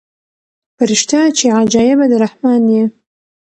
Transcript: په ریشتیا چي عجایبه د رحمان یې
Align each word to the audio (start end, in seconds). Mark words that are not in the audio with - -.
په 0.75 0.83
ریشتیا 0.89 1.23
چي 1.37 1.45
عجایبه 1.59 2.05
د 2.11 2.13
رحمان 2.23 2.63
یې 2.75 2.83